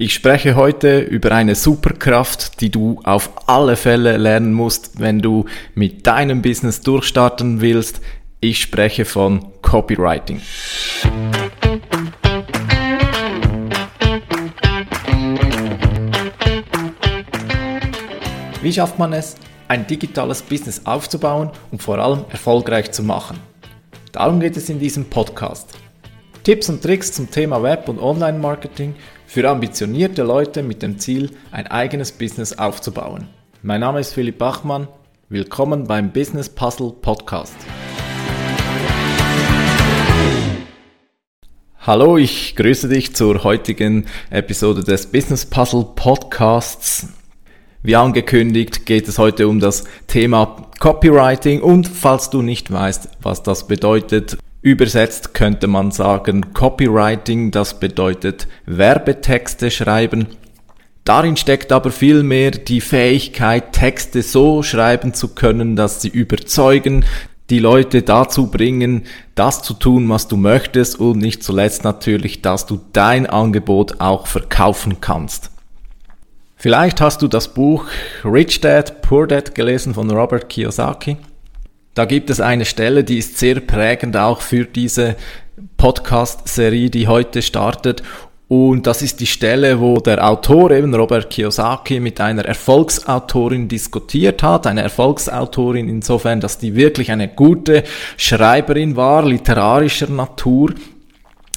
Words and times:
Ich 0.00 0.14
spreche 0.14 0.54
heute 0.54 1.00
über 1.00 1.32
eine 1.32 1.56
Superkraft, 1.56 2.60
die 2.60 2.70
du 2.70 3.00
auf 3.02 3.48
alle 3.48 3.74
Fälle 3.74 4.16
lernen 4.16 4.52
musst, 4.52 5.00
wenn 5.00 5.18
du 5.18 5.46
mit 5.74 6.06
deinem 6.06 6.40
Business 6.40 6.82
durchstarten 6.82 7.60
willst. 7.60 8.00
Ich 8.38 8.62
spreche 8.62 9.04
von 9.04 9.44
Copywriting. 9.60 10.40
Wie 18.62 18.72
schafft 18.72 19.00
man 19.00 19.12
es, 19.12 19.34
ein 19.66 19.84
digitales 19.84 20.42
Business 20.42 20.82
aufzubauen 20.84 21.50
und 21.72 21.82
vor 21.82 21.98
allem 21.98 22.24
erfolgreich 22.30 22.92
zu 22.92 23.02
machen? 23.02 23.40
Darum 24.12 24.38
geht 24.38 24.56
es 24.56 24.68
in 24.68 24.78
diesem 24.78 25.06
Podcast. 25.06 25.76
Tipps 26.44 26.68
und 26.68 26.82
Tricks 26.84 27.10
zum 27.10 27.28
Thema 27.28 27.60
Web- 27.64 27.88
und 27.88 27.98
Online-Marketing 27.98 28.94
für 29.28 29.46
ambitionierte 29.46 30.22
Leute 30.22 30.62
mit 30.62 30.82
dem 30.82 30.98
Ziel, 30.98 31.32
ein 31.52 31.66
eigenes 31.66 32.12
Business 32.12 32.58
aufzubauen. 32.58 33.28
Mein 33.62 33.82
Name 33.82 34.00
ist 34.00 34.14
Philipp 34.14 34.38
Bachmann. 34.38 34.88
Willkommen 35.28 35.86
beim 35.86 36.12
Business 36.12 36.48
Puzzle 36.48 36.94
Podcast. 37.02 37.54
Hallo, 41.80 42.16
ich 42.16 42.56
grüße 42.56 42.88
dich 42.88 43.14
zur 43.14 43.44
heutigen 43.44 44.06
Episode 44.30 44.82
des 44.82 45.06
Business 45.06 45.44
Puzzle 45.44 45.84
Podcasts. 45.94 47.08
Wie 47.82 47.96
angekündigt 47.96 48.86
geht 48.86 49.08
es 49.08 49.18
heute 49.18 49.46
um 49.46 49.60
das 49.60 49.84
Thema 50.06 50.70
Copywriting 50.80 51.60
und 51.60 51.86
falls 51.86 52.30
du 52.30 52.40
nicht 52.40 52.72
weißt, 52.72 53.10
was 53.20 53.42
das 53.42 53.66
bedeutet, 53.66 54.38
Übersetzt 54.68 55.32
könnte 55.32 55.66
man 55.66 55.92
sagen 55.92 56.52
Copywriting, 56.52 57.50
das 57.50 57.80
bedeutet 57.80 58.48
Werbetexte 58.66 59.70
schreiben. 59.70 60.26
Darin 61.04 61.38
steckt 61.38 61.72
aber 61.72 61.90
vielmehr 61.90 62.50
die 62.50 62.82
Fähigkeit, 62.82 63.72
Texte 63.72 64.20
so 64.20 64.62
schreiben 64.62 65.14
zu 65.14 65.28
können, 65.28 65.74
dass 65.74 66.02
sie 66.02 66.08
überzeugen, 66.08 67.06
die 67.48 67.60
Leute 67.60 68.02
dazu 68.02 68.50
bringen, 68.50 69.04
das 69.34 69.62
zu 69.62 69.72
tun, 69.72 70.06
was 70.10 70.28
du 70.28 70.36
möchtest 70.36 71.00
und 71.00 71.16
nicht 71.16 71.42
zuletzt 71.42 71.82
natürlich, 71.82 72.42
dass 72.42 72.66
du 72.66 72.78
dein 72.92 73.24
Angebot 73.24 74.02
auch 74.02 74.26
verkaufen 74.26 75.00
kannst. 75.00 75.50
Vielleicht 76.56 77.00
hast 77.00 77.22
du 77.22 77.28
das 77.28 77.54
Buch 77.54 77.86
Rich 78.22 78.60
Dad, 78.60 79.00
Poor 79.00 79.26
Dad 79.26 79.54
gelesen 79.54 79.94
von 79.94 80.10
Robert 80.10 80.50
Kiyosaki. 80.50 81.16
Da 81.94 82.04
gibt 82.04 82.30
es 82.30 82.40
eine 82.40 82.64
Stelle, 82.64 83.04
die 83.04 83.18
ist 83.18 83.38
sehr 83.38 83.60
prägend 83.60 84.16
auch 84.16 84.40
für 84.40 84.64
diese 84.64 85.16
Podcast-Serie, 85.76 86.90
die 86.90 87.08
heute 87.08 87.42
startet. 87.42 88.02
Und 88.48 88.86
das 88.86 89.02
ist 89.02 89.20
die 89.20 89.26
Stelle, 89.26 89.78
wo 89.78 89.98
der 89.98 90.26
Autor, 90.26 90.70
eben 90.70 90.94
Robert 90.94 91.28
Kiyosaki, 91.28 92.00
mit 92.00 92.18
einer 92.18 92.46
Erfolgsautorin 92.46 93.68
diskutiert 93.68 94.42
hat. 94.42 94.66
Eine 94.66 94.82
Erfolgsautorin 94.82 95.86
insofern, 95.86 96.40
dass 96.40 96.56
die 96.56 96.74
wirklich 96.74 97.10
eine 97.10 97.28
gute 97.28 97.84
Schreiberin 98.16 98.96
war, 98.96 99.26
literarischer 99.26 100.08
Natur. 100.08 100.72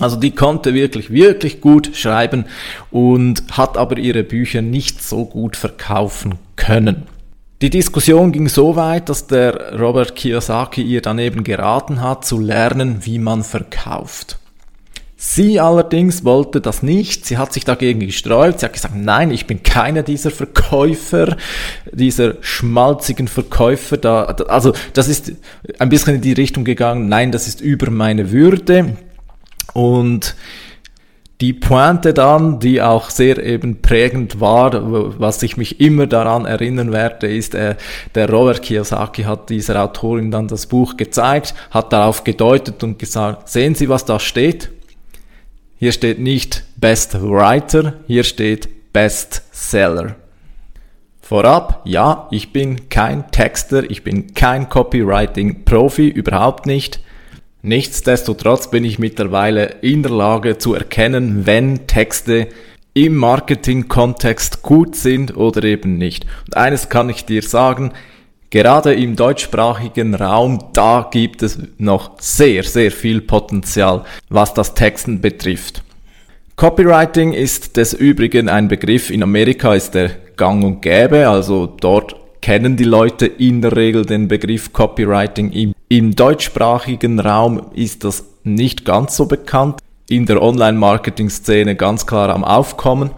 Also 0.01 0.17
die 0.17 0.31
konnte 0.31 0.73
wirklich, 0.73 1.11
wirklich 1.11 1.61
gut 1.61 1.91
schreiben 1.95 2.45
und 2.89 3.43
hat 3.51 3.77
aber 3.77 3.97
ihre 3.97 4.23
Bücher 4.23 4.61
nicht 4.61 5.01
so 5.01 5.25
gut 5.25 5.55
verkaufen 5.55 6.39
können. 6.57 7.03
Die 7.61 7.69
Diskussion 7.69 8.31
ging 8.31 8.49
so 8.49 8.75
weit, 8.75 9.07
dass 9.07 9.27
der 9.27 9.79
Robert 9.79 10.15
Kiyosaki 10.15 10.81
ihr 10.81 11.01
dann 11.01 11.19
eben 11.19 11.43
geraten 11.43 12.01
hat, 12.01 12.25
zu 12.25 12.39
lernen, 12.39 13.05
wie 13.05 13.19
man 13.19 13.43
verkauft. 13.43 14.39
Sie 15.15 15.59
allerdings 15.59 16.25
wollte 16.25 16.59
das 16.59 16.81
nicht. 16.81 17.27
Sie 17.27 17.37
hat 17.37 17.53
sich 17.53 17.63
dagegen 17.63 17.99
gesträubt. 17.99 18.59
Sie 18.59 18.65
hat 18.65 18.73
gesagt, 18.73 18.95
nein, 18.95 19.29
ich 19.29 19.45
bin 19.45 19.61
keiner 19.61 20.01
dieser 20.01 20.31
Verkäufer, 20.31 21.37
dieser 21.91 22.37
schmalzigen 22.41 23.27
Verkäufer. 23.27 23.97
Da, 23.97 24.23
also 24.23 24.73
das 24.93 25.07
ist 25.07 25.33
ein 25.77 25.89
bisschen 25.89 26.15
in 26.15 26.21
die 26.21 26.33
Richtung 26.33 26.63
gegangen, 26.63 27.09
nein, 27.09 27.31
das 27.31 27.47
ist 27.47 27.61
über 27.61 27.91
meine 27.91 28.31
Würde. 28.31 28.97
Und 29.73 30.35
die 31.41 31.53
Pointe 31.53 32.13
dann, 32.13 32.59
die 32.59 32.81
auch 32.81 33.09
sehr 33.09 33.43
eben 33.43 33.81
prägend 33.81 34.39
war, 34.39 35.19
was 35.19 35.41
ich 35.41 35.57
mich 35.57 35.81
immer 35.81 36.05
daran 36.05 36.45
erinnern 36.45 36.91
werde, 36.91 37.27
ist, 37.27 37.55
äh, 37.55 37.75
der 38.13 38.29
Robert 38.29 38.61
Kiyosaki 38.61 39.23
hat 39.23 39.49
dieser 39.49 39.83
Autorin 39.83 40.29
dann 40.29 40.47
das 40.47 40.67
Buch 40.67 40.97
gezeigt, 40.97 41.55
hat 41.71 41.91
darauf 41.91 42.23
gedeutet 42.23 42.83
und 42.83 42.99
gesagt, 42.99 43.49
sehen 43.49 43.73
Sie, 43.73 43.89
was 43.89 44.05
da 44.05 44.19
steht? 44.19 44.69
Hier 45.77 45.91
steht 45.91 46.19
nicht 46.19 46.63
Best 46.75 47.19
Writer, 47.19 47.95
hier 48.05 48.23
steht 48.23 48.93
Best 48.93 49.41
Seller. 49.51 50.15
Vorab, 51.21 51.81
ja, 51.85 52.27
ich 52.29 52.53
bin 52.53 52.89
kein 52.89 53.31
Texter, 53.31 53.89
ich 53.89 54.03
bin 54.03 54.35
kein 54.35 54.69
Copywriting-Profi, 54.69 56.07
überhaupt 56.07 56.67
nicht. 56.67 56.99
Nichtsdestotrotz 57.63 58.71
bin 58.71 58.83
ich 58.83 58.97
mittlerweile 58.97 59.75
in 59.81 60.01
der 60.01 60.11
Lage 60.11 60.57
zu 60.57 60.73
erkennen, 60.73 61.45
wenn 61.45 61.85
Texte 61.85 62.47
im 62.93 63.15
Marketing-Kontext 63.15 64.63
gut 64.63 64.95
sind 64.95 65.37
oder 65.37 65.63
eben 65.63 65.97
nicht. 65.97 66.25
Und 66.45 66.57
eines 66.57 66.89
kann 66.89 67.09
ich 67.09 67.25
dir 67.25 67.43
sagen, 67.43 67.91
gerade 68.49 68.93
im 68.93 69.15
deutschsprachigen 69.15 70.15
Raum, 70.15 70.59
da 70.73 71.07
gibt 71.11 71.43
es 71.43 71.59
noch 71.77 72.19
sehr, 72.19 72.63
sehr 72.63 72.91
viel 72.91 73.21
Potenzial, 73.21 74.03
was 74.29 74.53
das 74.55 74.73
Texten 74.73 75.21
betrifft. 75.21 75.83
Copywriting 76.55 77.33
ist 77.33 77.77
des 77.77 77.93
Übrigen 77.93 78.49
ein 78.49 78.67
Begriff, 78.67 79.09
in 79.09 79.23
Amerika 79.23 79.73
ist 79.73 79.93
der 79.93 80.09
gang 80.35 80.63
und 80.63 80.81
gäbe, 80.81 81.29
also 81.29 81.67
dort 81.67 82.15
kennen 82.41 82.75
die 82.75 82.83
Leute 82.83 83.27
in 83.27 83.61
der 83.61 83.75
Regel 83.75 84.05
den 84.05 84.27
Begriff 84.27 84.73
Copywriting. 84.73 85.51
Im, 85.51 85.73
Im 85.89 86.15
deutschsprachigen 86.15 87.19
Raum 87.19 87.67
ist 87.73 88.03
das 88.03 88.25
nicht 88.43 88.83
ganz 88.83 89.15
so 89.15 89.27
bekannt. 89.27 89.79
In 90.09 90.25
der 90.25 90.41
Online-Marketing-Szene 90.41 91.75
ganz 91.75 92.05
klar 92.05 92.29
am 92.29 92.43
Aufkommen. 92.43 93.11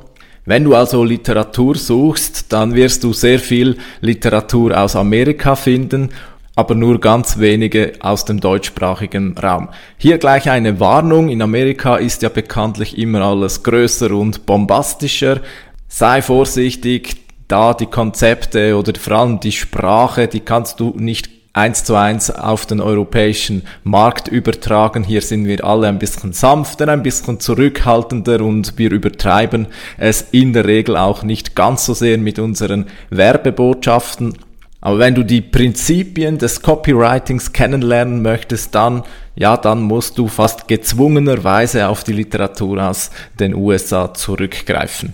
Wenn 0.46 0.66
du 0.66 0.76
also 0.76 1.04
Literatur 1.06 1.76
suchst, 1.76 2.52
dann 2.52 2.76
wirst 2.76 3.04
du 3.06 3.14
sehr 3.14 3.40
viel 3.40 3.78
Literatur 4.02 4.78
aus 4.78 4.98
Amerika 4.98 5.56
finden, 5.56 6.10
aber 6.56 6.76
nur 6.76 7.00
ganz 7.00 7.40
wenige 7.40 7.94
aus 8.02 8.26
dem 8.26 8.42
deutschsprachigen 8.42 9.38
Raum. 9.38 9.70
Hier 9.98 10.18
gleich 10.18 10.50
eine 10.50 10.82
Warnung. 10.82 11.30
In 11.30 11.42
Amerika 11.42 11.96
ist 11.96 12.22
ja 12.24 12.30
bekanntlich 12.30 12.98
immer 12.98 13.22
alles 13.22 13.64
größer 13.64 14.12
und 14.12 14.46
bombastischer. 14.46 15.40
Sei 15.88 16.22
vorsichtig, 16.22 17.16
da 17.48 17.74
die 17.74 17.86
Konzepte 17.86 18.78
oder 18.78 18.94
vor 19.00 19.14
allem 19.14 19.40
die 19.40 19.52
Sprache, 19.52 20.28
die 20.28 20.40
kannst 20.40 20.80
du 20.80 20.94
nicht 20.98 21.30
eins 21.54 21.84
zu 21.84 21.96
eins 21.96 22.32
auf 22.32 22.66
den 22.66 22.82
europäischen 22.82 23.62
Markt 23.84 24.28
übertragen. 24.28 25.04
Hier 25.04 25.22
sind 25.22 25.46
wir 25.46 25.64
alle 25.64 25.88
ein 25.88 26.00
bisschen 26.00 26.34
sanfter, 26.34 26.88
ein 26.90 27.04
bisschen 27.04 27.40
zurückhaltender 27.40 28.42
und 28.42 28.78
wir 28.78 28.92
übertreiben 28.92 29.68
es 29.98 30.26
in 30.32 30.54
der 30.54 30.66
Regel 30.66 30.98
auch 30.98 31.22
nicht 31.22 31.56
ganz 31.56 31.86
so 31.86 31.94
sehr 31.94 32.18
mit 32.18 32.40
unseren 32.40 32.88
Werbebotschaften. 33.12 34.34
Aber 34.82 35.00
wenn 35.00 35.16
du 35.16 35.24
die 35.24 35.42
Prinzipien 35.42 36.40
des 36.40 36.62
Copywritings 36.62 37.54
kennenlernen 37.54 38.22
möchtest, 38.22 38.76
dann, 38.76 39.04
ja, 39.36 39.56
dann 39.56 39.82
musst 39.82 40.18
du 40.18 40.28
fast 40.28 40.68
gezwungenerweise 40.68 41.88
auf 41.88 42.04
die 42.04 42.14
Literatur 42.14 42.90
aus 42.90 43.12
den 43.40 43.56
USA 43.56 44.14
zurückgreifen. 44.14 45.14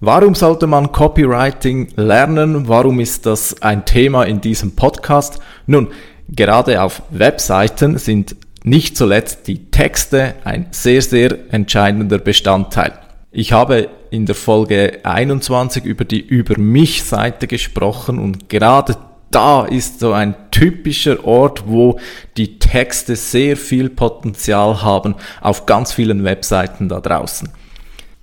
Warum 0.00 0.34
sollte 0.34 0.66
man 0.66 0.92
Copywriting 0.92 1.88
lernen? 1.96 2.68
Warum 2.68 3.00
ist 3.00 3.24
das 3.24 3.62
ein 3.62 3.86
Thema 3.86 4.24
in 4.24 4.42
diesem 4.42 4.76
Podcast? 4.76 5.40
Nun, 5.66 5.88
gerade 6.28 6.82
auf 6.82 7.00
Webseiten 7.08 7.96
sind 7.96 8.36
nicht 8.62 8.98
zuletzt 8.98 9.48
die 9.48 9.70
Texte 9.70 10.34
ein 10.44 10.66
sehr, 10.70 11.00
sehr 11.00 11.38
entscheidender 11.50 12.18
Bestandteil. 12.18 12.92
Ich 13.32 13.52
habe 13.52 13.88
in 14.10 14.26
der 14.26 14.34
Folge 14.34 15.00
21 15.02 15.84
über 15.86 16.04
die 16.04 16.20
Über 16.20 16.58
mich 16.60 17.02
Seite 17.02 17.46
gesprochen 17.46 18.18
und 18.18 18.50
gerade 18.50 18.98
da 19.30 19.64
ist 19.64 20.00
so 20.00 20.12
ein 20.12 20.34
typischer 20.50 21.24
Ort, 21.24 21.64
wo 21.68 21.98
die 22.36 22.58
Texte 22.58 23.16
sehr 23.16 23.56
viel 23.56 23.88
Potenzial 23.88 24.82
haben 24.82 25.14
auf 25.40 25.64
ganz 25.64 25.94
vielen 25.94 26.22
Webseiten 26.22 26.90
da 26.90 27.00
draußen 27.00 27.48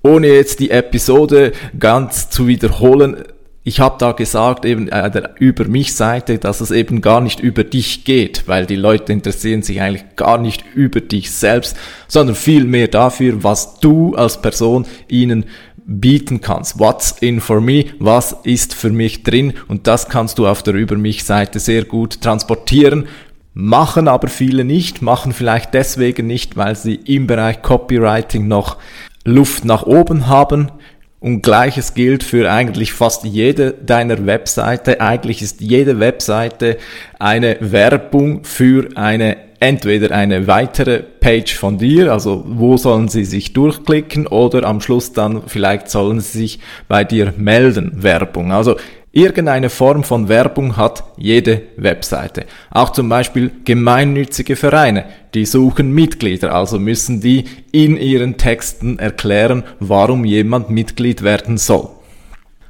ohne 0.04 0.28
jetzt 0.28 0.60
die 0.60 0.70
Episode 0.70 1.54
ganz 1.80 2.30
zu 2.30 2.48
wiederholen, 2.48 3.24
ich 3.66 3.80
habe 3.80 3.96
da 3.98 4.12
gesagt, 4.12 4.66
eben 4.66 4.90
äh, 4.90 5.10
der 5.10 5.36
über 5.40 5.66
mich 5.66 5.96
Seite, 5.96 6.38
dass 6.38 6.60
es 6.60 6.72
eben 6.72 7.00
gar 7.00 7.22
nicht 7.22 7.40
über 7.40 7.64
dich 7.64 8.04
geht, 8.04 8.44
weil 8.46 8.66
die 8.66 8.76
Leute 8.76 9.14
interessieren 9.14 9.62
sich 9.62 9.80
eigentlich 9.80 10.04
gar 10.18 10.38
nicht 10.38 10.66
über 10.76 11.00
dich 11.00 11.32
selbst, 11.32 11.78
sondern 12.10 12.36
vielmehr 12.36 12.90
dafür, 12.90 13.44
was 13.44 13.80
du 13.80 14.16
als 14.16 14.42
Person 14.42 14.86
ihnen 15.08 15.46
bieten 15.86 16.42
kannst. 16.42 16.80
What's 16.80 17.16
in 17.22 17.40
for 17.40 17.62
me? 17.62 17.86
Was 18.00 18.36
ist 18.44 18.74
für 18.74 18.90
mich 18.90 19.24
drin? 19.24 19.54
Und 19.70 19.88
das 19.88 20.10
kannst 20.10 20.40
du 20.40 20.48
auf 20.48 20.64
der 20.64 20.74
über 20.74 20.98
mich 20.98 21.24
Seite 21.24 21.60
sehr 21.60 21.86
gut 21.86 22.22
transportieren. 22.22 23.08
Machen 23.54 24.08
aber 24.08 24.28
viele 24.28 24.66
nicht, 24.66 25.02
machen 25.02 25.32
vielleicht 25.32 25.74
deswegen 25.74 26.28
nicht, 26.28 26.58
weil 26.58 26.76
sie 26.76 26.96
im 26.96 27.28
Bereich 27.28 27.62
Copywriting 27.62 28.48
noch 28.48 28.78
Luft 29.26 29.66
nach 29.66 29.84
oben 29.84 30.28
haben 30.28 30.72
Und 31.20 31.42
gleiches 31.42 31.94
gilt 31.94 32.24
für 32.24 32.52
eigentlich 32.52 32.92
fast 32.92 33.24
jede 33.24 33.72
deiner 33.72 34.26
Webseite. 34.26 35.00
Eigentlich 35.00 35.42
ist 35.42 35.62
jede 35.62 36.00
Webseite 36.02 36.78
eine 37.18 37.56
Werbung 37.62 38.44
für 38.44 38.90
eine 38.96 39.38
entweder 39.64 40.14
eine 40.14 40.46
weitere 40.48 41.00
Page 41.00 41.56
von 41.56 41.78
dir, 41.78 42.12
also 42.12 42.44
wo 42.46 42.76
sollen 42.76 43.08
sie 43.08 43.24
sich 43.24 43.54
durchklicken 43.54 44.28
oder 44.28 44.66
am 44.66 44.82
Schluss 44.82 45.14
dann 45.14 45.44
vielleicht 45.48 45.90
sollen 45.90 46.20
sie 46.20 46.40
sich 46.40 46.60
bei 46.90 47.06
dir 47.06 47.34
melden, 47.38 48.04
Werbung. 48.04 48.52
Also 48.52 48.76
Irgendeine 49.16 49.70
Form 49.70 50.04
von 50.04 50.28
Werbung 50.28 50.76
hat 50.76 51.04
jede 51.18 51.62
Webseite. 51.78 52.48
Auch 52.72 52.90
zum 52.90 53.10
Beispiel 53.10 53.52
gemeinnützige 53.64 54.56
Vereine, 54.56 55.06
die 55.36 55.46
suchen 55.46 55.92
Mitglieder, 55.92 56.56
also 56.56 56.80
müssen 56.80 57.22
die 57.22 57.46
in 57.72 57.96
ihren 57.96 58.38
Texten 58.38 58.98
erklären, 58.98 59.66
warum 59.80 60.26
jemand 60.26 60.72
Mitglied 60.72 61.22
werden 61.22 61.60
soll. 61.60 61.90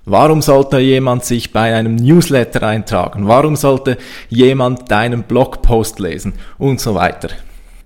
Warum 0.04 0.42
sollte 0.42 0.80
jemand 0.80 1.24
sich 1.24 1.54
bei 1.54 1.74
einem 1.74 1.95
Newsletter 1.95 2.68
eintragen? 2.68 3.25
Warum 3.25 3.56
sollte 3.56 3.98
jemand 4.28 4.92
deinen 4.92 5.24
Blogpost 5.24 6.00
lesen? 6.00 6.34
Und 6.57 6.81
so 6.81 6.94
weiter. 6.94 7.30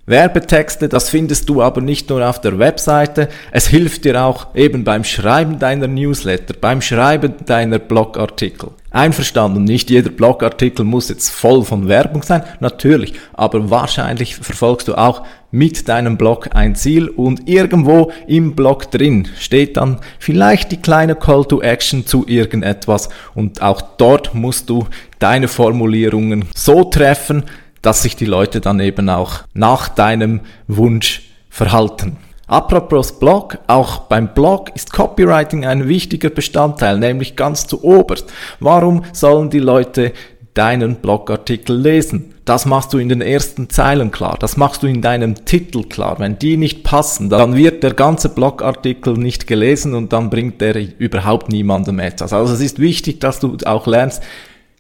Werbetexte, 0.10 0.88
das 0.88 1.10
findest 1.10 1.50
du 1.50 1.62
aber 1.62 1.82
nicht 1.82 2.10
nur 2.10 2.26
auf 2.26 2.40
der 2.40 2.58
Webseite, 2.60 3.28
es 3.52 3.68
hilft 3.68 4.06
dir 4.06 4.24
auch 4.24 4.56
eben 4.56 4.86
beim 4.86 5.04
Schreiben 5.04 5.60
deiner 5.60 5.88
Newsletter, 5.88 6.54
beim 6.54 6.82
Schreiben 6.82 7.34
deiner 7.46 7.78
Blogartikel. 7.78 8.70
Einverstanden, 8.90 9.66
nicht 9.66 9.90
jeder 9.90 10.10
Blogartikel 10.10 10.86
muss 10.86 11.10
jetzt 11.10 11.30
voll 11.30 11.62
von 11.66 11.90
Werbung 11.90 12.24
sein, 12.24 12.44
natürlich, 12.62 13.16
aber 13.34 13.70
wahrscheinlich 13.70 14.38
verfolgst 14.38 14.88
du 14.88 14.96
auch 14.96 15.24
mit 15.52 15.90
deinem 15.90 16.18
Blog 16.18 16.56
ein 16.56 16.76
Ziel 16.76 17.10
und 17.10 17.50
irgendwo 17.50 18.10
im 18.28 18.56
Blog 18.56 18.90
drin 18.90 19.28
steht 19.38 19.76
dann 19.76 20.00
vielleicht 20.20 20.72
die 20.72 20.78
kleine 20.78 21.16
Call 21.16 21.44
to 21.44 21.62
Action 21.62 22.06
zu 22.06 22.26
irgendetwas 22.26 23.10
und 23.36 23.62
auch 23.62 23.82
dort 23.98 24.34
musst 24.34 24.70
du 24.70 24.88
deine 25.20 25.50
Formulierungen 25.50 26.46
so 26.56 26.86
treffen, 26.86 27.44
dass 27.88 28.02
sich 28.02 28.18
die 28.18 28.26
Leute 28.26 28.60
dann 28.60 28.82
eben 28.82 29.08
auch 29.08 29.44
nach 29.54 29.88
deinem 29.88 30.42
Wunsch 30.68 31.22
verhalten. 31.50 32.18
Apropos 32.46 33.18
Blog, 33.18 33.60
auch 33.68 34.00
beim 34.00 34.34
Blog 34.34 34.76
ist 34.76 34.92
Copywriting 34.92 35.66
ein 35.66 35.88
wichtiger 35.88 36.30
Bestandteil, 36.30 37.00
nämlich 37.00 37.38
ganz 37.38 37.66
zu 37.66 37.86
oberst. 37.86 38.30
Warum 38.60 39.04
sollen 39.14 39.50
die 39.50 39.60
Leute 39.60 40.12
deinen 40.54 40.98
Blogartikel 40.98 41.80
lesen? 41.80 42.34
Das 42.44 42.66
machst 42.66 42.92
du 42.92 42.98
in 42.98 43.08
den 43.08 43.22
ersten 43.22 43.70
Zeilen 43.70 44.12
klar, 44.12 44.36
das 44.38 44.58
machst 44.58 44.84
du 44.84 44.88
in 44.88 45.02
deinem 45.02 45.46
Titel 45.46 45.84
klar. 45.84 46.20
Wenn 46.20 46.38
die 46.38 46.58
nicht 46.58 46.84
passen, 46.84 47.30
dann 47.30 47.56
wird 47.56 47.84
der 47.84 47.94
ganze 47.94 48.28
Blogartikel 48.28 49.14
nicht 49.14 49.48
gelesen 49.48 49.96
und 49.96 50.12
dann 50.12 50.30
bringt 50.30 50.60
der 50.60 50.76
überhaupt 51.00 51.48
niemandem 51.50 52.00
etwas. 52.00 52.34
Also 52.34 52.54
es 52.54 52.60
ist 52.60 52.80
wichtig, 52.80 53.22
dass 53.22 53.40
du 53.40 53.56
auch 53.66 53.88
lernst, 53.88 54.22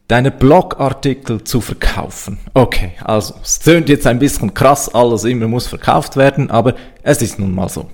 deine 0.07 0.31
Blogartikel 0.31 1.43
zu 1.43 1.61
verkaufen. 1.61 2.37
Okay, 2.53 2.91
also 3.03 3.35
es 3.43 3.59
tönt 3.59 3.89
jetzt 3.89 4.07
ein 4.07 4.19
bisschen 4.19 4.53
krass, 4.53 4.93
alles 4.93 5.25
immer 5.25 5.47
muss 5.47 5.67
verkauft 5.67 6.15
werden, 6.15 6.49
aber 6.49 6.75
es 7.03 7.21
ist 7.21 7.39
nun 7.39 7.53
mal 7.53 7.69
so. 7.69 7.89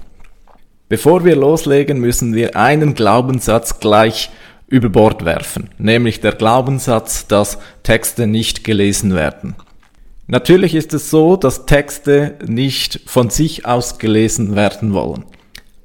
Bevor 0.89 1.25
wir 1.25 1.35
loslegen, 1.35 1.99
müssen 1.99 2.35
wir 2.35 2.55
einen 2.55 2.93
Glaubenssatz 2.93 3.79
gleich 3.79 4.29
über 4.67 4.89
Bord 4.89 5.25
werfen, 5.25 5.69
nämlich 5.77 6.21
der 6.21 6.33
Glaubenssatz, 6.33 7.27
dass 7.27 7.57
Texte 7.83 8.27
nicht 8.27 8.63
gelesen 8.63 9.15
werden. 9.15 9.55
Natürlich 10.27 10.73
ist 10.75 10.93
es 10.93 11.09
so, 11.09 11.35
dass 11.35 11.65
Texte 11.65 12.35
nicht 12.45 13.01
von 13.05 13.29
sich 13.29 13.65
aus 13.65 13.97
gelesen 13.97 14.55
werden 14.55 14.93
wollen. 14.93 15.25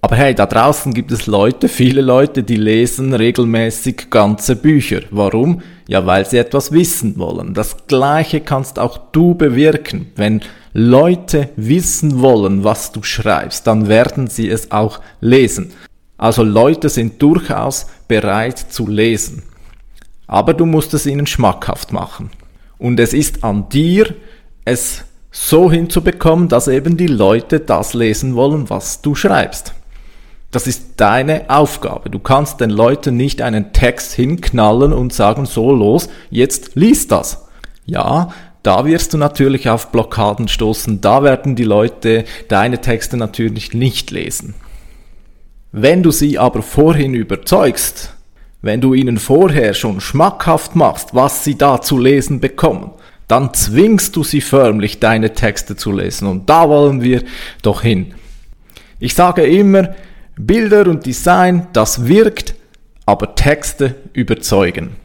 Aber 0.00 0.14
hey, 0.14 0.32
da 0.32 0.46
draußen 0.46 0.94
gibt 0.94 1.10
es 1.10 1.26
Leute, 1.26 1.68
viele 1.68 2.02
Leute, 2.02 2.44
die 2.44 2.56
lesen 2.56 3.14
regelmäßig 3.14 4.10
ganze 4.10 4.54
Bücher. 4.54 5.00
Warum? 5.10 5.60
Ja, 5.88 6.06
weil 6.06 6.24
sie 6.24 6.38
etwas 6.38 6.70
wissen 6.70 7.18
wollen. 7.18 7.52
Das 7.52 7.88
Gleiche 7.88 8.40
kannst 8.40 8.78
auch 8.78 8.98
du 9.10 9.34
bewirken. 9.34 10.12
Wenn 10.14 10.40
Leute 10.72 11.48
wissen 11.56 12.20
wollen, 12.20 12.62
was 12.62 12.92
du 12.92 13.02
schreibst, 13.02 13.66
dann 13.66 13.88
werden 13.88 14.28
sie 14.28 14.48
es 14.48 14.70
auch 14.70 15.00
lesen. 15.20 15.72
Also 16.16 16.44
Leute 16.44 16.88
sind 16.90 17.20
durchaus 17.20 17.86
bereit 18.06 18.58
zu 18.58 18.86
lesen. 18.86 19.42
Aber 20.28 20.54
du 20.54 20.64
musst 20.64 20.94
es 20.94 21.06
ihnen 21.06 21.26
schmackhaft 21.26 21.92
machen. 21.92 22.30
Und 22.78 23.00
es 23.00 23.12
ist 23.12 23.42
an 23.42 23.68
dir, 23.68 24.14
es 24.64 25.04
so 25.32 25.70
hinzubekommen, 25.70 26.48
dass 26.48 26.68
eben 26.68 26.96
die 26.96 27.06
Leute 27.08 27.58
das 27.58 27.94
lesen 27.94 28.36
wollen, 28.36 28.70
was 28.70 29.02
du 29.02 29.14
schreibst. 29.16 29.74
Das 30.50 30.66
ist 30.66 30.92
deine 30.96 31.50
Aufgabe. 31.50 32.08
Du 32.08 32.18
kannst 32.18 32.60
den 32.60 32.70
Leuten 32.70 33.16
nicht 33.16 33.42
einen 33.42 33.72
Text 33.72 34.14
hinknallen 34.14 34.94
und 34.94 35.12
sagen, 35.12 35.44
so 35.44 35.72
los, 35.72 36.08
jetzt 36.30 36.74
lies 36.74 37.06
das. 37.06 37.46
Ja, 37.84 38.30
da 38.62 38.86
wirst 38.86 39.12
du 39.12 39.18
natürlich 39.18 39.68
auf 39.68 39.92
Blockaden 39.92 40.48
stoßen. 40.48 41.00
Da 41.00 41.22
werden 41.22 41.54
die 41.54 41.64
Leute 41.64 42.24
deine 42.48 42.80
Texte 42.80 43.16
natürlich 43.18 43.74
nicht 43.74 44.10
lesen. 44.10 44.54
Wenn 45.70 46.02
du 46.02 46.10
sie 46.10 46.38
aber 46.38 46.62
vorhin 46.62 47.12
überzeugst, 47.12 48.14
wenn 48.62 48.80
du 48.80 48.94
ihnen 48.94 49.18
vorher 49.18 49.74
schon 49.74 50.00
schmackhaft 50.00 50.74
machst, 50.74 51.14
was 51.14 51.44
sie 51.44 51.56
da 51.56 51.80
zu 51.80 51.98
lesen 51.98 52.40
bekommen, 52.40 52.92
dann 53.28 53.52
zwingst 53.52 54.16
du 54.16 54.24
sie 54.24 54.40
förmlich, 54.40 54.98
deine 54.98 55.34
Texte 55.34 55.76
zu 55.76 55.92
lesen. 55.92 56.26
Und 56.26 56.48
da 56.48 56.68
wollen 56.70 57.02
wir 57.02 57.22
doch 57.60 57.82
hin. 57.82 58.14
Ich 58.98 59.14
sage 59.14 59.42
immer, 59.44 59.94
Bilder 60.38 60.86
und 60.86 61.04
Design, 61.04 61.66
das 61.72 62.06
wirkt, 62.06 62.54
aber 63.06 63.34
Texte 63.34 63.96
überzeugen. 64.12 64.96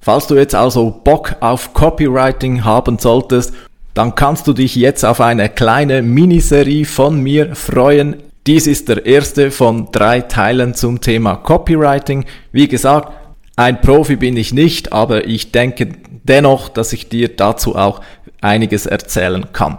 Falls 0.00 0.26
du 0.26 0.34
jetzt 0.34 0.54
also 0.54 0.90
Bock 0.90 1.36
auf 1.40 1.72
Copywriting 1.74 2.64
haben 2.64 2.98
solltest, 2.98 3.54
dann 3.94 4.14
kannst 4.14 4.46
du 4.46 4.52
dich 4.52 4.74
jetzt 4.74 5.04
auf 5.04 5.20
eine 5.20 5.48
kleine 5.48 6.02
Miniserie 6.02 6.84
von 6.84 7.20
mir 7.20 7.54
freuen. 7.54 8.16
Dies 8.46 8.66
ist 8.66 8.88
der 8.88 9.06
erste 9.06 9.50
von 9.52 9.92
drei 9.92 10.22
Teilen 10.22 10.74
zum 10.74 11.00
Thema 11.00 11.36
Copywriting. 11.36 12.24
Wie 12.50 12.66
gesagt, 12.66 13.12
ein 13.54 13.80
Profi 13.80 14.16
bin 14.16 14.36
ich 14.36 14.52
nicht, 14.52 14.92
aber 14.92 15.26
ich 15.26 15.52
denke 15.52 15.90
dennoch, 16.24 16.68
dass 16.68 16.92
ich 16.92 17.08
dir 17.08 17.28
dazu 17.28 17.76
auch 17.76 18.00
einiges 18.40 18.86
erzählen 18.86 19.52
kann. 19.52 19.78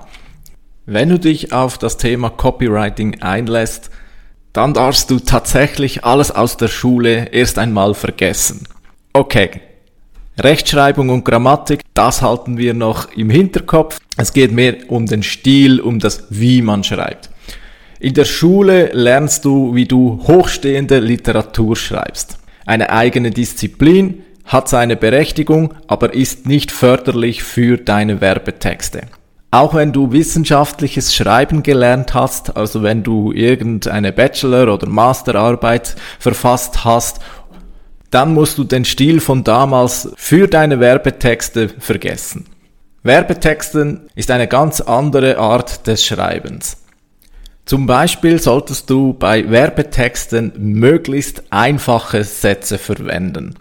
Wenn 0.85 1.09
du 1.09 1.19
dich 1.19 1.51
auf 1.51 1.77
das 1.77 1.97
Thema 1.97 2.29
Copywriting 2.29 3.21
einlässt, 3.21 3.89
dann 4.53 4.73
darfst 4.73 5.09
du 5.09 5.19
tatsächlich 5.19 6.05
alles 6.05 6.31
aus 6.31 6.57
der 6.57 6.67
Schule 6.67 7.29
erst 7.31 7.57
einmal 7.57 7.93
vergessen. 7.95 8.67
Okay. 9.11 9.49
Rechtschreibung 10.39 11.09
und 11.09 11.25
Grammatik, 11.25 11.81
das 11.93 12.21
halten 12.23 12.57
wir 12.57 12.73
noch 12.73 13.11
im 13.11 13.29
Hinterkopf. 13.29 13.99
Es 14.17 14.33
geht 14.33 14.51
mehr 14.51 14.75
um 14.87 15.05
den 15.05 15.21
Stil, 15.21 15.79
um 15.79 15.99
das, 15.99 16.25
wie 16.29 16.61
man 16.63 16.83
schreibt. 16.83 17.29
In 17.99 18.15
der 18.15 18.25
Schule 18.25 18.89
lernst 18.93 19.45
du, 19.45 19.75
wie 19.75 19.85
du 19.85 20.19
hochstehende 20.27 20.99
Literatur 20.99 21.75
schreibst. 21.75 22.39
Eine 22.65 22.89
eigene 22.89 23.31
Disziplin 23.31 24.23
hat 24.45 24.69
seine 24.69 24.95
Berechtigung, 24.95 25.73
aber 25.87 26.13
ist 26.13 26.47
nicht 26.47 26.71
förderlich 26.71 27.43
für 27.43 27.77
deine 27.77 28.19
Werbetexte. 28.19 29.03
Auch 29.53 29.75
wenn 29.75 29.93
du 29.93 30.11
wissenschaftliches 30.11 31.13
Schreiben 31.13 31.61
gelernt 31.61 32.15
hast, 32.15 32.57
also 32.57 32.81
wenn 32.81 33.03
du 33.03 33.31
irgendeine 33.31 34.11
Bachelor- 34.11 34.73
oder 34.73 34.89
Masterarbeit 34.89 35.95
verfasst 36.17 36.83
hast, 36.85 37.19
dann 38.09 38.33
musst 38.33 38.57
du 38.57 38.63
den 38.63 38.83
Stil 38.83 39.19
von 39.19 39.43
damals 39.43 40.09
für 40.15 40.47
deine 40.47 40.79
Werbetexte 40.79 41.69
vergessen. 41.69 42.47
Werbetexten 43.03 44.09
ist 44.15 44.31
eine 44.31 44.47
ganz 44.47 44.81
andere 44.81 45.37
Art 45.37 45.85
des 45.85 46.03
Schreibens. 46.03 46.77
Zum 47.65 47.85
Beispiel 47.85 48.41
solltest 48.41 48.89
du 48.89 49.13
bei 49.13 49.51
Werbetexten 49.51 50.53
möglichst 50.57 51.43
einfache 51.51 52.23
Sätze 52.23 52.79
verwenden. 52.79 53.53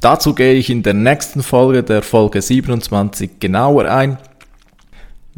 Dazu 0.00 0.34
gehe 0.34 0.54
ich 0.54 0.68
in 0.68 0.82
der 0.82 0.94
nächsten 0.94 1.44
Folge, 1.44 1.84
der 1.84 2.02
Folge 2.02 2.42
27, 2.42 3.38
genauer 3.38 3.84
ein. 3.84 4.18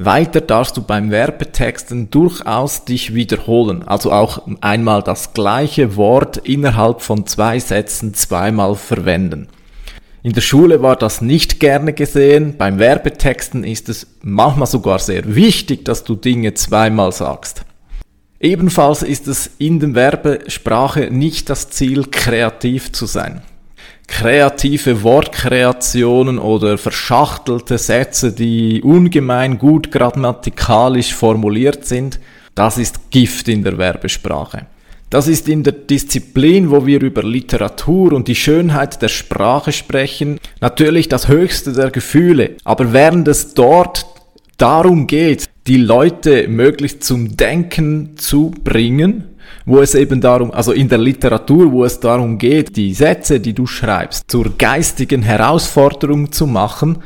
Weiter 0.03 0.41
darfst 0.41 0.79
du 0.79 0.83
beim 0.83 1.11
Werbetexten 1.11 2.09
durchaus 2.09 2.87
dich 2.87 3.15
wiederholen, 3.15 3.83
also 3.87 4.13
auch 4.13 4.41
einmal 4.63 5.03
das 5.03 5.35
gleiche 5.35 5.95
Wort 5.95 6.39
innerhalb 6.39 7.03
von 7.03 7.27
zwei 7.27 7.59
Sätzen 7.59 8.15
zweimal 8.15 8.77
verwenden. 8.77 9.49
In 10.23 10.33
der 10.33 10.41
Schule 10.41 10.81
war 10.81 10.97
das 10.97 11.21
nicht 11.21 11.61
gerne 11.61 11.93
gesehen, 11.93 12.57
beim 12.57 12.79
Werbetexten 12.79 13.63
ist 13.63 13.91
es 13.91 14.07
manchmal 14.23 14.69
sogar 14.69 15.01
sehr 15.01 15.35
wichtig, 15.35 15.85
dass 15.85 16.03
du 16.03 16.15
Dinge 16.15 16.55
zweimal 16.55 17.13
sagst. 17.13 17.67
Ebenfalls 18.41 19.03
ist 19.03 19.29
es 19.29 19.51
in 19.59 19.81
der 19.81 19.95
Werbesprache 19.95 21.11
nicht 21.11 21.51
das 21.51 21.69
Ziel, 21.69 22.07
kreativ 22.11 22.91
zu 22.91 23.05
sein 23.05 23.43
kreative 24.11 25.03
Wortkreationen 25.03 26.39
oder 26.39 26.77
verschachtelte 26.77 27.79
Sätze, 27.79 28.33
die 28.33 28.83
ungemein 28.83 29.57
gut 29.57 29.91
grammatikalisch 29.91 31.15
formuliert 31.15 31.87
sind, 31.87 32.21
das 32.55 32.77
ist 32.77 33.11
Gift 33.11 33.49
in 33.49 33.63
der 33.63 33.79
Werbesprache. 33.79 34.67
Das 35.09 35.27
ist 35.27 35.49
in 35.49 35.63
der 35.63 35.73
Disziplin, 35.73 36.71
wo 36.71 36.87
wir 36.87 37.01
über 37.01 37.23
Literatur 37.23 38.13
und 38.13 38.29
die 38.29 38.35
Schönheit 38.35 39.01
der 39.01 39.09
Sprache 39.09 39.73
sprechen, 39.73 40.39
natürlich 40.61 41.09
das 41.09 41.29
höchste 41.29 41.73
der 41.73 41.91
Gefühle. 41.91 42.57
Aber 42.65 42.93
während 42.93 43.27
es 43.27 43.55
dort 43.55 44.07
darum 44.59 45.07
geht, 45.07 45.47
die 45.67 45.79
Leute 45.79 46.49
möglichst 46.49 47.05
zum 47.05 47.37
Denken 47.37 48.17
zu 48.19 48.53
bringen, 48.63 49.30
wo 49.65 49.81
es 49.81 49.95
eben 49.95 50.21
darum, 50.21 50.51
also 50.51 50.73
in 50.73 50.89
der 50.89 50.99
Literatur, 50.99 51.71
wo 51.73 51.85
es 51.85 52.01
darum 52.01 52.39
geht, 52.39 52.77
die 52.77 52.95
Sätze, 52.95 53.41
die 53.41 53.53
du 53.53 53.67
schreibst, 53.67 54.31
zur 54.31 54.57
geistigen 54.57 55.23
Herausforderung 55.23 56.33
zu 56.33 56.47
machen, 56.47 56.99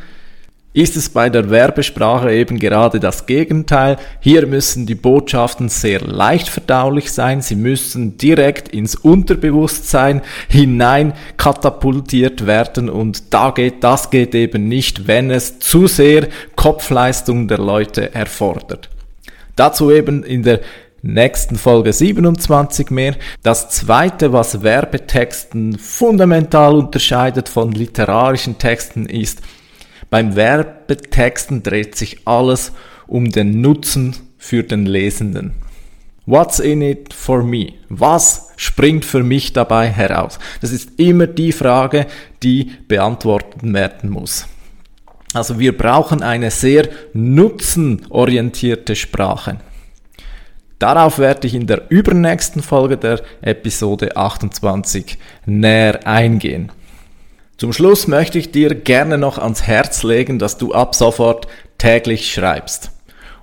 ist 0.75 0.97
es 0.97 1.09
bei 1.09 1.31
der 1.31 1.51
Werbesprache 1.51 2.33
eben 2.33 2.59
gerade 2.59 2.99
das 2.99 3.27
Gegenteil. 3.27 3.97
Hier 4.19 4.47
müssen 4.49 4.87
die 4.87 4.97
Botschaften 4.97 5.69
sehr 5.69 6.01
leicht 6.01 6.49
verdaulich 6.49 7.13
sein, 7.13 7.41
sie 7.43 7.55
müssen 7.55 8.19
direkt 8.19 8.69
ins 8.69 8.97
Unterbewusstsein 8.97 10.21
hinein 10.49 11.15
katapultiert 11.37 12.47
werden 12.47 12.91
und 12.91 13.33
da 13.33 13.51
geht, 13.51 13.85
das 13.85 14.11
geht 14.11 14.35
eben 14.35 14.67
nicht, 14.67 15.07
wenn 15.07 15.31
es 15.31 15.61
zu 15.61 15.87
sehr 15.87 16.27
Kopfleistung 16.57 17.47
der 17.47 17.59
Leute 17.59 18.13
erfordert. 18.13 18.91
Dazu 19.55 19.93
eben 19.93 20.25
in 20.25 20.43
der 20.43 20.61
nächsten 21.05 21.57
Folge 21.57 21.93
27 21.93 22.91
mehr. 22.91 23.15
Das 23.43 23.69
zweite, 23.69 24.33
was 24.33 24.63
Werbetexten 24.63 25.79
fundamental 25.79 26.77
unterscheidet 26.77 27.49
von 27.49 27.73
literarischen 27.73 28.59
Texten 28.59 29.07
ist, 29.07 29.43
beim 30.11 30.35
Werbetexten 30.35 31.63
dreht 31.63 31.97
sich 31.97 32.27
alles 32.27 32.73
um 33.07 33.31
den 33.31 33.61
Nutzen 33.61 34.17
für 34.39 34.63
den 34.63 34.87
Lesenden. 34.87 35.53
What's 36.27 36.59
in 36.59 36.81
it 36.81 37.13
for 37.13 37.43
me? 37.43 37.75
Was 37.91 38.53
springt 38.57 39.05
für 39.05 39.23
mich 39.23 39.53
dabei 39.53 39.89
heraus? 39.89 40.39
Das 40.63 40.73
ist 40.73 40.99
immer 40.99 41.27
die 41.27 41.53
Frage, 41.53 42.07
die 42.43 42.73
beantwortet 42.89 43.61
werden 43.63 44.09
muss. 44.09 44.47
Also 45.35 45.59
wir 45.59 45.77
brauchen 45.77 46.23
eine 46.23 46.51
sehr 46.51 46.89
nutzenorientierte 47.13 48.97
Sprache. 48.97 49.59
Darauf 50.79 51.19
werde 51.19 51.47
ich 51.47 51.55
in 51.55 51.67
der 51.67 51.83
übernächsten 51.89 52.63
Folge 52.63 52.97
der 52.97 53.21
Episode 53.43 54.17
28 54.17 55.19
näher 55.47 56.07
eingehen. 56.07 56.73
Zum 57.57 57.73
Schluss 57.73 58.09
möchte 58.09 58.39
ich 58.39 58.51
dir 58.51 58.75
gerne 58.75 59.17
noch 59.17 59.39
ans 59.39 59.63
Herz 59.63 60.03
legen, 60.03 60.39
dass 60.39 60.59
du 60.59 60.75
ab 60.75 60.95
sofort 60.95 61.47
täglich 61.79 62.33
schreibst. 62.33 62.91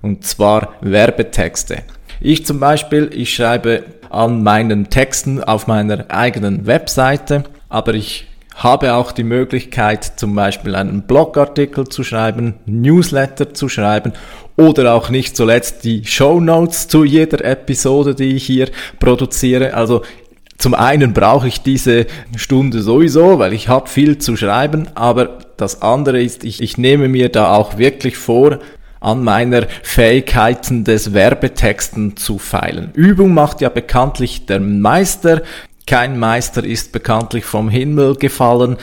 Und 0.02 0.26
zwar 0.26 0.74
Werbetexte. 0.82 1.84
Ich 2.20 2.46
zum 2.46 2.60
Beispiel, 2.60 3.10
ich 3.14 3.34
schreibe 3.34 3.84
an 4.10 4.44
meinen 4.44 4.90
Texten 4.90 5.44
auf 5.44 5.68
meiner 5.68 6.12
eigenen 6.12 6.68
Webseite, 6.68 7.46
aber 7.70 7.94
ich 7.94 8.28
habe 8.56 8.94
auch 8.94 9.12
die 9.12 9.24
Möglichkeit, 9.24 10.20
zum 10.20 10.36
Beispiel 10.36 10.76
einen 10.76 11.04
Blogartikel 11.04 11.88
zu 11.88 12.04
schreiben, 12.04 12.56
Newsletter 12.66 13.54
zu 13.54 13.70
schreiben 13.70 14.14
oder 14.58 14.94
auch 14.94 15.10
nicht 15.10 15.36
zuletzt 15.36 15.84
die 15.84 16.06
Show 16.06 16.40
Notes 16.40 16.88
zu 16.88 17.04
jeder 17.04 17.44
Episode, 17.44 18.14
die 18.14 18.36
ich 18.36 18.46
hier 18.46 18.70
produziere. 19.00 19.74
Also 19.74 20.04
zum 20.58 20.76
einen 20.76 21.14
brauche 21.14 21.48
ich 21.48 21.62
diese 21.62 22.06
Stunde 22.36 22.82
sowieso, 22.82 23.40
weil 23.40 23.54
ich 23.54 23.68
habe 23.68 23.90
viel 23.90 24.20
zu 24.20 24.36
schreiben, 24.36 24.90
aber 24.94 25.40
das 25.58 25.82
andere 25.82 26.22
ist, 26.22 26.44
ich, 26.44 26.62
ich 26.62 26.78
nehme 26.78 27.08
mir 27.08 27.30
da 27.30 27.54
auch 27.56 27.78
wirklich 27.78 28.18
vor, 28.18 28.60
an 29.00 29.24
meiner 29.24 29.66
Fähigkeiten 29.82 30.84
des 30.84 31.14
Werbetexten 31.14 32.16
zu 32.18 32.38
feilen. 32.38 32.92
Übung 32.94 33.34
macht 33.34 33.60
ja 33.62 33.70
bekanntlich 33.70 34.46
der 34.46 34.60
Meister. 34.60 35.42
Kein 35.92 36.18
Meister 36.18 36.64
ist 36.64 36.94
bekanntlich 36.94 37.44
vom 37.44 37.68
Himmel 37.68 38.16
gefallen. 38.16 38.78